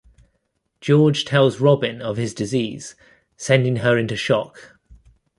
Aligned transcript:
George 0.79 1.25
tells 1.25 1.59
Robin 1.59 2.01
of 2.01 2.17
his 2.17 2.33
disease, 2.33 2.95
sending 3.37 3.75
her 3.75 3.99
into 3.99 4.15
shock. 4.15 4.79